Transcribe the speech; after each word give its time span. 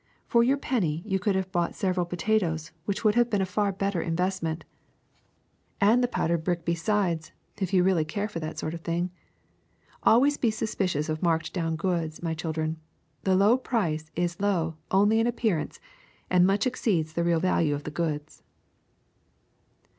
For 0.25 0.41
your 0.43 0.57
penny 0.57 1.03
you 1.05 1.19
could 1.19 1.35
have 1.35 1.51
bought 1.51 1.75
several 1.75 2.07
potatoes, 2.07 2.71
which 2.85 3.03
would 3.03 3.13
have 3.13 3.29
been 3.29 3.39
a 3.43 3.45
far 3.45 3.71
better 3.71 4.01
investment, 4.01 4.65
and 5.79 6.03
the 6.03 6.07
powdered 6.07 6.43
brick 6.43 6.65
be 6.65 6.73
CHOCOLATE 6.73 6.95
197 7.59 7.59
sides, 7.59 7.61
if 7.61 7.71
you 7.71 7.83
really 7.83 8.03
care 8.03 8.27
for 8.27 8.39
that 8.39 8.57
sort 8.57 8.73
of 8.73 8.81
thing. 8.81 9.11
Al 10.03 10.19
ways 10.21 10.37
be 10.39 10.49
suspicious 10.49 11.07
of 11.07 11.21
marked 11.21 11.53
down 11.53 11.75
goods, 11.75 12.23
my 12.23 12.33
chil 12.33 12.51
dren; 12.51 12.77
the 13.25 13.35
low 13.35 13.57
price 13.59 14.09
is 14.15 14.39
low 14.41 14.75
only 14.89 15.19
in 15.19 15.27
appearance 15.27 15.79
and 16.31 16.47
much 16.47 16.65
exceeds 16.65 17.13
the 17.13 17.23
real 17.23 17.39
value 17.39 17.75
of 17.75 17.83
the 17.83 17.91
goods. 17.91 18.41